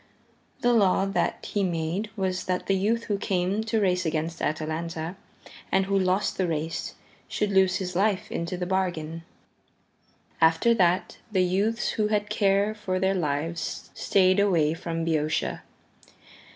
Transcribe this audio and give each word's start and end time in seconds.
The 0.61 0.73
law 0.73 1.05
that 1.05 1.45
he 1.51 1.63
made 1.63 2.09
was 2.15 2.45
that 2.45 2.65
the 2.65 2.73
youth 2.73 3.03
who 3.03 3.19
came 3.19 3.63
to 3.65 3.79
race 3.79 4.03
against 4.03 4.41
Atalanta 4.41 5.15
and 5.71 5.85
who 5.85 5.95
lost 5.99 6.37
the 6.39 6.47
race 6.47 6.95
should 7.27 7.51
lose 7.51 7.75
his 7.75 7.95
life 7.95 8.31
into 8.31 8.57
the 8.57 8.65
bargain. 8.65 9.21
After 10.41 10.73
that 10.73 11.17
the 11.31 11.43
youths 11.43 11.89
who 11.89 12.07
had 12.07 12.31
care 12.31 12.73
for 12.73 12.99
their 12.99 13.13
lives 13.13 13.91
stayed 13.93 14.39
away 14.39 14.73
from 14.73 15.05
Boeotia. 15.05 15.61